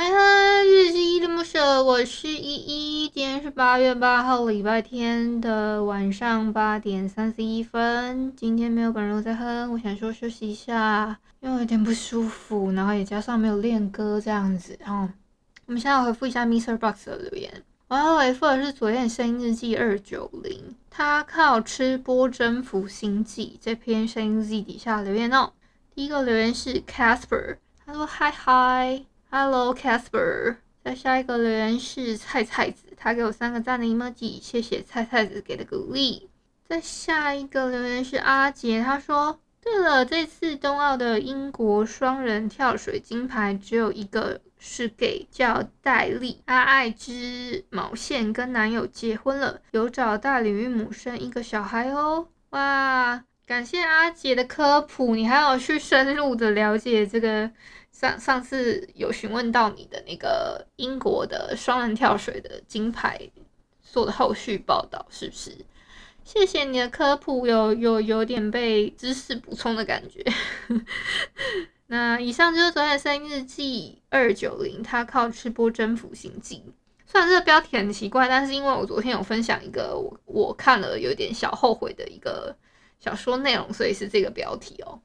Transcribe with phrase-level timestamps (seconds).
[0.00, 3.08] 嗨嗨，日记恋不舍，我是依依。
[3.12, 8.32] 今天是八月八号，礼拜天的晚上八点三十一分。
[8.36, 14.78] 今天没有本人在哼，我想说休息一下，因为有点不舒服，然后也加上没有练歌这样子。
[14.78, 15.12] 然后
[15.66, 16.78] 我们现在回复一下 Mr.
[16.78, 25.54] Box 的留言，我要回复的是昨天的声音日记二九零，他靠吃播征服星际这篇声音日记底下留言哦。
[25.92, 29.02] 第一个留言是 Casper，他说嗨嗨。
[29.30, 36.30] Hello Casper，再下一个留言是菜菜子，他给我三个赞的 emoji，谢谢菜菜子给的鼓励。
[36.66, 52.28] 再下一个留言是阿杰，他说：对了，这次冬奥的英国双人跳水金牌只有一个是给叫戴利，阿爱织毛线跟男友结婚了，有找代理孕母生一个小孩哦。
[52.50, 57.50] 哇，感谢阿杰的科普，你还有去深入的了解这个。
[57.90, 63.18] 上上次有询问到你的那个英国的双人跳水的金牌
[63.82, 65.56] 做的后续报道，是不是？
[66.22, 70.22] 谢谢你的科普，有有有点被知识补充的感觉。
[71.88, 76.62] 那以上就是昨天的声音日记二九零，他靠吃播征服星际。
[77.06, 82.54] 虽然这个标题很奇怪，但是因为我昨天有分享一个我我看了有点小后悔的一个
[83.00, 85.00] 小说内容，所以是这个标题哦。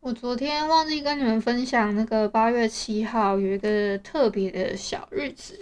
[0.00, 5.58] 我昨天忘记跟你们分享，那个八月七号有一个特别的小日子。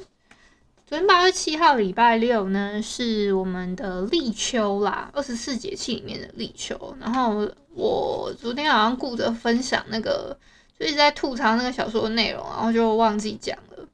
[0.87, 6.97] 昨天八月七号礼拜六呢，是我们的立秋啦，二十四节气里面的立秋。
[6.99, 10.39] 然后我昨天好像顾着分享那个，
[10.79, 13.87] 就一直在吐槽那个小说的内容，然后就忘记讲了。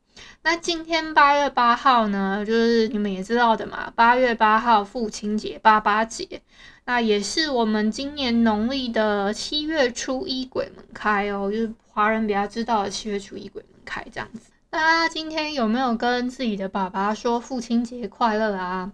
[0.43, 6.43] 那今天八月八号呢，就是你们也知道的嘛，八月八号父亲节，八八节。
[6.87, 14.51] 那也是我们今年农历的七月初一鬼门开哦，就是华人比较知道的七月初一鬼门开这样子。
[14.69, 18.93] 大家今天有没有跟自己的爸爸说父亲节快乐啊？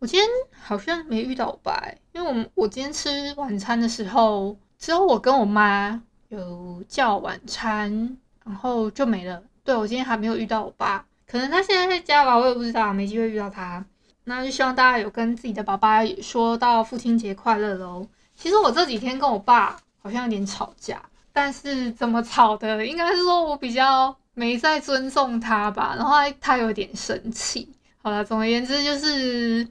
[0.00, 0.28] 我今天
[0.60, 9.42] 好像没遇到我爸，因为我我今天吃晚餐的时候，只有我跟我妈有叫晚餐，然后就没了。
[9.62, 13.82] 对，我今天还没有遇到我爸，可能他现在在家吧，我也不知道，没机会遇到他。
[14.24, 18.06] 那就希望大家有跟自己的爸爸也说到父亲节快乐喽。
[18.34, 21.00] 其实我这几天跟我爸好像有点吵架，
[21.32, 22.84] 但是怎么吵的？
[22.84, 27.68] 应该是说我比较没在尊重他吧，然后他有点生气。
[28.02, 29.68] 好了，总而言之就是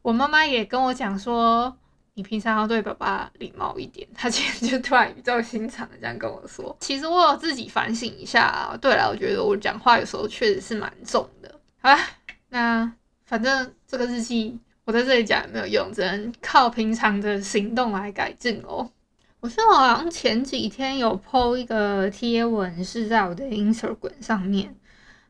[0.00, 1.76] 我妈妈也跟我讲说，
[2.14, 4.08] 你平常要对爸爸礼貌一点。
[4.14, 6.74] 他今天就突然语重心长的这样跟我说。
[6.80, 8.76] 其实我有自己反省一下。
[8.80, 11.52] 对了，我觉得我讲话有时候确实是蛮重的。
[11.80, 11.98] 好啦，
[12.48, 12.92] 那。
[13.28, 18.90] 反正这个日记我在这里讲也没有用，只能靠平常的行动来改进哦。
[19.40, 24.74] 我是好像前几天有 po 一个贴文，是在我的 Instagram 上面，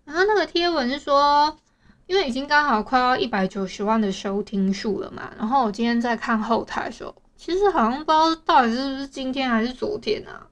[0.04, 1.58] 然后那个贴文是说，
[2.06, 10.46] 因为已经刚好快要一百九十万的收听数了嘛，然后我今天在看后台的时候，其实好像不知道到底是不是今天还是昨天啊。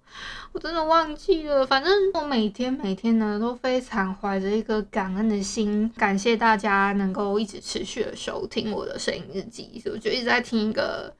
[0.56, 11.14] 我真的忘记了，反正我每天每天呢都非常怀着一个感恩的心，感谢大家能够一直持续的收听我的声音日记，所以我就一直在听一个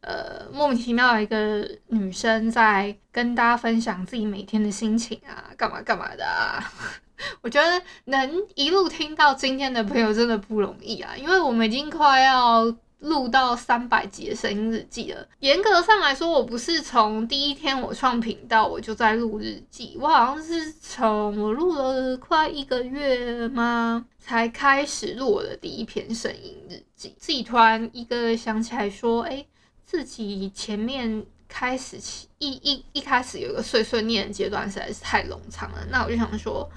[0.00, 6.60] 呃莫名其妙的一个女生在跟大家分享自己每天的心情啊，干嘛干嘛的啊。
[7.42, 12.74] 我觉得能一路听到今天的朋友真的不容易啊，因为我们已经快要。
[13.00, 15.26] 录到三百集的声音日记了。
[15.40, 27.14] 严格上来说，我不是从第一天我创频道我就在录日记，我好像是从我录了快一个月吗，才开始录我的第一篇声音日记。
[27.18, 29.44] 自己突然一个想起来说，哎，
[29.84, 36.68] 自己前面开始起一一一开始有一个碎碎念的阶段实在是太冗长了，那我就想说。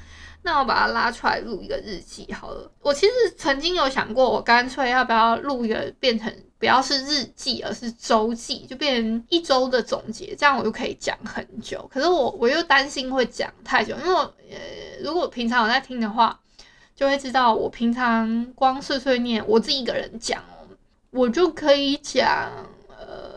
[0.45, 2.69] 那我把它拉出来录一个日记好了。
[2.81, 11.89] 我其实曾经有想过，我干脆要不要录一个变成不要是日记，而是周记，就变成一周的总结，这样我就可以讲很久。
[11.91, 14.19] 可是我我又担心会讲太久，因为我
[14.51, 14.57] 呃，
[15.01, 16.39] 如果平常有在听的话，
[16.95, 20.43] 就会知道我平常光碎碎念，我自己一个人讲，
[21.11, 22.51] 我就可以讲
[22.89, 23.32] 呃。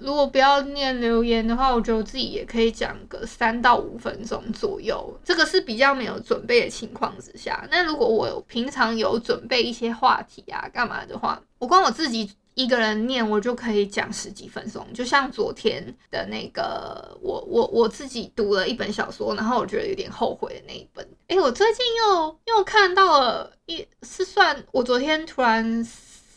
[0.00, 5.18] 如果不要念留言的话，我觉得我自己也可以讲个三到五分钟左右。
[5.24, 7.66] 这个是比较没有准备的情况之下。
[7.70, 14.86] 那如果我平常有准备一些话题啊，干嘛的话，我光我自己一个人念，我就可以讲十几分钟。
[14.92, 21.06] 就像昨天的那个，我我我自己读了一本小说，然后我觉得有点后悔的那一本。
[21.28, 25.86] 哎，我最近又又看到了一，是算我昨天突然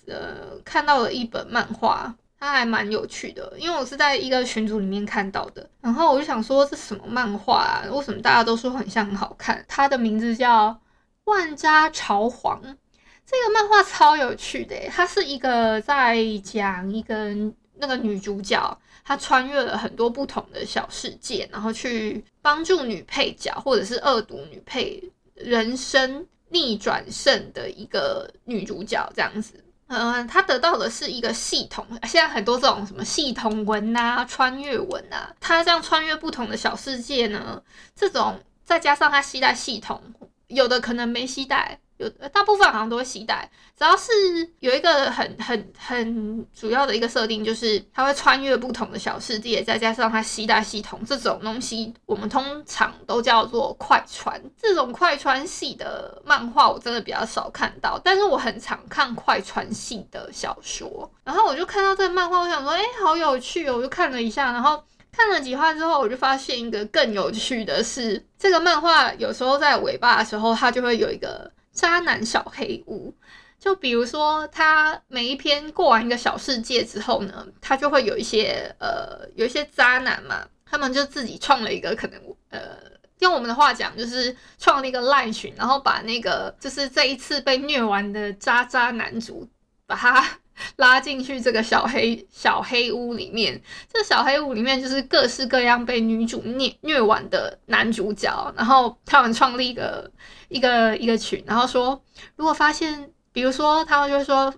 [0.07, 2.15] 呃看到了一本漫画。
[2.41, 7.83] 它还蛮有趣的，因为我是在一个群组里面看到的，然后我就想说，这什么漫画啊？
[7.91, 9.63] 为什么大家都说很像很好看？
[9.67, 10.69] 它的名字叫
[11.25, 17.31] 《万家朝皇》，这个漫画超有趣的，它是一个在讲一个
[17.75, 24.99] 那个女主角，她穿越了很多不同的小世界，然后去帮助女配角或者是恶毒女配
[25.35, 29.63] 人生逆转胜的一个女主角这样子。
[29.91, 31.85] 嗯，他得到的是一个系统。
[32.03, 37.61] 现在很多这种什么系统文啊、穿越文啊，他这样穿越不同的小世界呢，
[37.93, 40.01] 这种再加上他携带系统，
[40.47, 41.77] 有的可能没携带。
[42.01, 44.11] 有大部分好像都会携带，只要是
[44.59, 54.41] 有一个很很很主要的一个设定，就是它会穿越不同的小世界，再加上它携带系统这种东西，我们通常都叫做快穿。
[54.59, 61.11] 这种快穿系的漫画我真的比较少看到，但是我很常看快穿系的小说。
[61.23, 63.77] 然后我就看到这个漫画，我想说，哎，好有趣哦！
[63.77, 64.83] 我就看了一下，然后。
[65.13, 71.51] 看了几话之后，我就发现一个更有趣的是，这个漫画有时候在尾巴的时候，它就会有一个
[71.81, 73.11] 渣男小黑屋。
[73.57, 82.19] 就比如说，他每一篇过完一个小世界之后呢，他就会有一些呃，有一些渣男嘛，他们就自己创了一个可能
[82.49, 82.77] 呃，
[83.19, 89.47] 用我们的话讲，就是创了一个赖群，然后把那个就是这一次被虐完的渣渣男主，
[89.85, 90.27] 把他。
[90.77, 100.09] 拉进去这个小黑小黑屋里面，这小黑屋里面就是各式各样被女主虐虐完的男主角，然后他们创立一个
[100.49, 102.01] 一个一个群，然后说
[102.35, 104.53] 如果发现，比如说他们就会说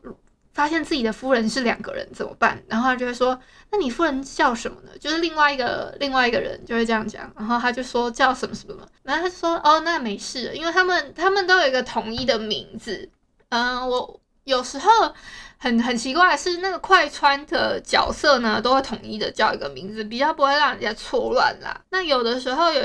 [0.54, 2.64] 发现自己的夫人是两个人怎么办？
[2.68, 3.38] 然后他就会说，
[3.72, 4.90] 那你夫人叫什么呢？
[5.00, 13.10] 就是另外一个另外一个人就会这样讲，然后他就说叫什么什么，然后他就说哦，那没事，因为他们他们都有一个统一的名字，
[13.50, 15.14] 嗯，我有时候。
[15.64, 21.80] 很很奇怪是，那个快穿的角色呢，都会统一的叫一个名字，比较不会让人家错乱啦。
[21.90, 22.82] 那有的时候有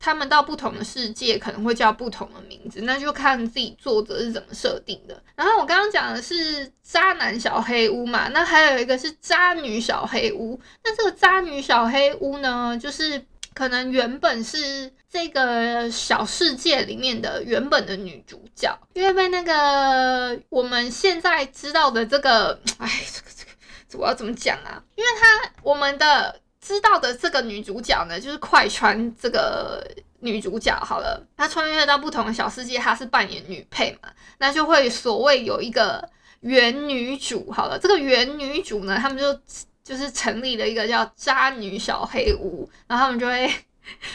[0.00, 5.22] 他们到不同的世界，可能会叫不同的名字，那就看自己作者是怎么设定的。
[5.36, 10.60] 然后我刚刚讲的是渣男小黑屋嘛，那还有一个是渣女小黑屋。
[10.82, 13.24] 那这个渣女小黑屋呢，就是。
[13.56, 24.82] 可能原本是这个小世界里面的原本的女主角，因为被那个我们现在知道的这个， 哎，这个这个，我要怎么讲啊？
[24.94, 29.82] 因为她我们的知道的这个女主角呢，就是快穿这个
[30.20, 36.06] 女主角好了，她穿越到不同的小世界，她是扮演女配嘛，那就会所谓有一个
[36.40, 39.40] 原女主好了，这个原女主呢，他们就。
[39.86, 43.48] 就是成立了一个叫渣女小黑屋，然后他们就会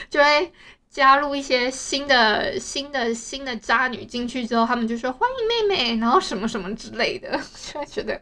[0.10, 0.52] 就会
[0.90, 7.40] 加入一些新的新的新的渣女进去之后，他们就说欢迎妹妹，然后什么什么之类的，
[7.72, 8.20] 就会觉得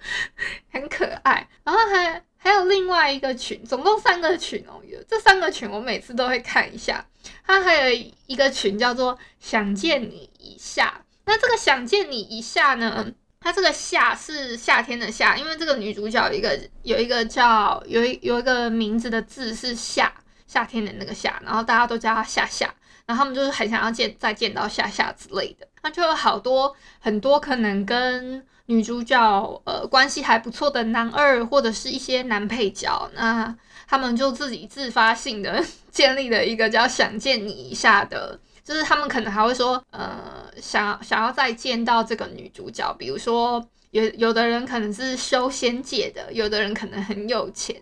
[0.71, 1.49] 很可爱。
[1.63, 7.03] 然后还还有另外一个群，总共三个群哦，有这三个群我每次都会看一下。
[7.47, 13.11] 它还有一个群叫做想见你一下，那这个想见你一下呢？
[13.41, 20.13] 它这个夏是夏天的夏，因为这个女主角一个有一个叫有一有一个名字的字是夏，
[20.45, 22.73] 夏天的那个夏，然后大家都叫她夏夏，
[23.05, 33.55] 然后他们就是很想要见再见到夏夏之类的，那就有好多很多可能跟女主角呃关系还不错的男二或者是一些男配角，那
[33.87, 38.37] 他们就自己自发性的建立了一个叫想见你一下的。
[38.69, 47.75] 就是他们可能还会说，呃，想要想要再见到这个女主角，比如说有有的人可能是修仙界的，有的人可能很有钱，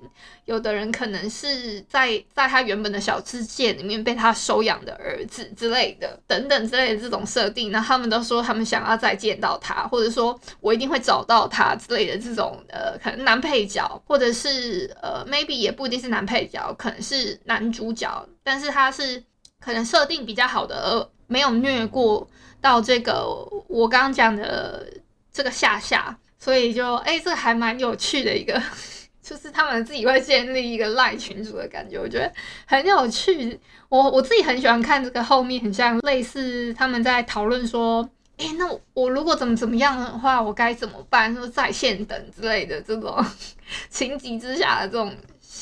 [0.46, 19.22] 有的人可能是在在他原本的小世界里面被他收养的儿子之类的，等等之类的这种设定，那他们都说他们想要再见到他，或者说我一定会找到他之类的这种，呃，可能男配角，或者是呃，maybe 也不一定是男配角，可能是男主角，但是他是。
[19.68, 22.26] 可能设定比较好的，而没有虐过
[22.62, 23.26] 到这个
[23.68, 24.88] 我刚刚讲的
[25.30, 28.54] 这个下下，所以就哎、这个还蛮有趣的一个，
[29.22, 32.32] 就是他们自己会建立一个赖群主的感觉，我觉得
[32.66, 33.60] 很有趣。
[33.90, 41.36] 我我自己很喜欢看这个后面，很像类似他们在讨论说，哎、那我，我如果怎么怎么样的话，我该怎么办？
[41.36, 43.22] 说在线等之类的这种
[43.92, 45.14] 情急之下的这种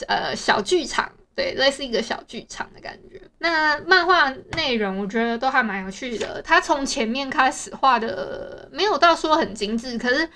[0.08, 1.12] 呃小剧场。
[1.36, 3.22] 对，类似一个小剧场的感觉。
[3.40, 10.28] 那漫画内容我觉得都还蛮有趣的，它从前面开始画的没有到说很精致，可是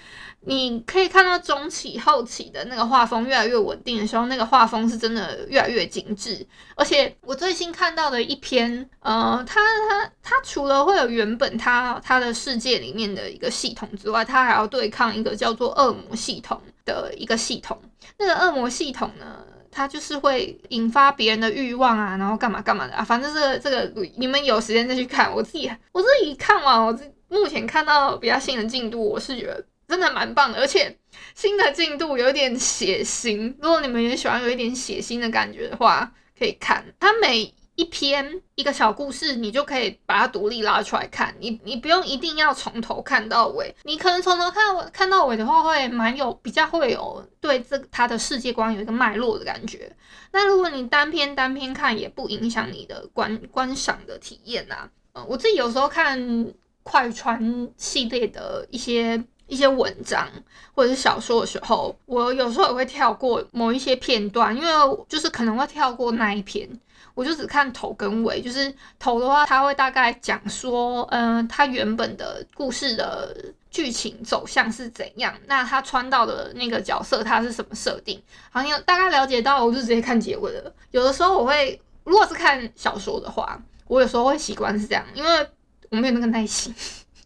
[0.42, 6.46] 你可以看到中期后期的那个画风越来越稳定的时候，那个画风是真的越来越精致。
[6.76, 17.82] 而且我最新看到的一篇，呃，它它它除了会有原本它它的世界里面的一个系统之外，它还要对抗一个叫做恶魔系统的一个系统。
[18.18, 23.04] 那个恶魔系统呢，他就是会引发别人的欲望啊，然后干嘛干嘛的啊。
[23.04, 25.34] 反正这个这个，你们有时间再去看。
[25.34, 27.00] 我自己我自己看完，我
[27.30, 30.60] 目前看到比较新的进度，我是觉得真的蛮棒的。
[30.60, 30.98] 而且
[31.36, 36.84] 新的进度有点血腥，如果你们也喜欢有一点血腥的感觉的话，可以看。
[37.00, 41.34] 他每一篇一个小故事，你就可以把它独立拉出来看。
[41.40, 49.90] 你你不用一定要从头看到尾，你可能从头看看到尾的话，会蛮有比较会有对这个它的世界观有一个脉络的感觉。
[50.34, 54.90] 那如果你单篇单篇看，也不影响你的观观赏的体验呐、啊。
[55.14, 60.28] 嗯，我自己有时候看快穿系列的一些一些文章
[60.76, 64.70] 或者是小说的时候，我有时候也会跳过某一些片段，因为
[65.08, 66.70] 就是可能会跳过那一篇。
[67.14, 73.36] 我就只看头跟尾，就是头的话，他会大概讲说，嗯、他原本的故事的
[73.70, 80.74] 剧情走向是怎样，那他穿到的那个角色他是什么设定，好像大概了解到，我就直接看结尾了。
[80.92, 85.50] 有的时候我会，如果是看小说的话，我有时候会习惯是这样，因为
[85.90, 86.74] 我没有那个耐心，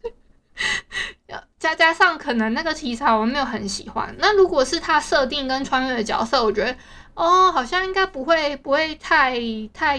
[1.63, 4.13] 再加上可能那个题材我没有很喜欢。
[4.19, 6.75] 那如果是他设定跟穿越的角色，我觉得。
[7.15, 9.39] 哦，好像应该不会不会太
[9.71, 9.97] 太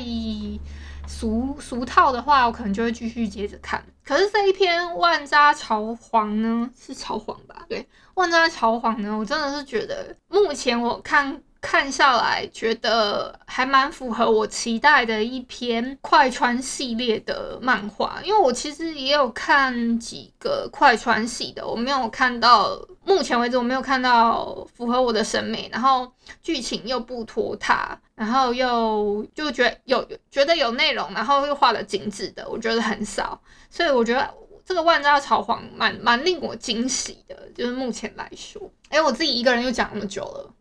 [1.06, 3.82] 俗俗套的话，我可能就会继续接着看。
[4.04, 7.64] 可是这一篇万渣朝皇呢，是朝皇吧？
[7.68, 11.40] 对，万渣朝皇呢，我真的是觉得目前我看。
[11.66, 33.40] 看下来，觉得还蛮符合我期待的一篇快穿系列的漫画，因为我其实也有看几个快穿系的，我没有看到，目前为止我没有看到符合我的审美，然后剧情又不拖沓，然后又就觉得有觉得有内容，然后又画得精致的，我觉得很少，
[33.70, 34.34] 所以我觉得
[34.66, 40.54] 这个万渣朝皇蛮蛮令我惊喜的，就是目前来说，哎，我自己一个人又讲那么久了。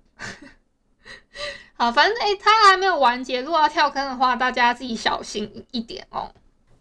[1.75, 3.41] 好，反正诶、欸，它还没有完结。
[3.41, 6.31] 如果要跳坑的话，大家自己小心一点哦。